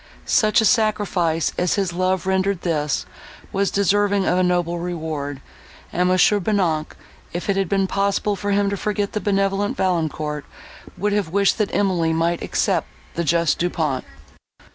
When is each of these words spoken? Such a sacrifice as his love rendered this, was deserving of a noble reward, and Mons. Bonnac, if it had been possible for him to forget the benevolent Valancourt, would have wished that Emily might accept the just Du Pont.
Such 0.25 0.61
a 0.61 0.65
sacrifice 0.65 1.53
as 1.59 1.75
his 1.75 1.93
love 1.93 2.25
rendered 2.25 2.61
this, 2.61 3.05
was 3.53 3.69
deserving 3.69 4.25
of 4.25 4.39
a 4.39 4.43
noble 4.43 4.79
reward, 4.79 5.41
and 5.93 6.09
Mons. 6.09 6.27
Bonnac, 6.27 6.97
if 7.33 7.47
it 7.51 7.55
had 7.55 7.69
been 7.69 7.85
possible 7.85 8.35
for 8.35 8.49
him 8.49 8.71
to 8.71 8.77
forget 8.77 9.11
the 9.11 9.21
benevolent 9.21 9.77
Valancourt, 9.77 10.43
would 10.97 11.13
have 11.13 11.29
wished 11.29 11.59
that 11.59 11.69
Emily 11.71 12.13
might 12.13 12.41
accept 12.41 12.87
the 13.13 13.23
just 13.23 13.59
Du 13.59 13.69
Pont. 13.69 14.03